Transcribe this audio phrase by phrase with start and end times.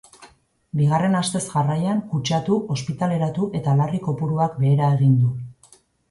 [0.77, 5.29] Bigarren astez jarraian, kutsatu, ospitaleratu eta larri kopuruak behera egin du.